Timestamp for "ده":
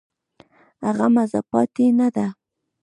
2.15-2.27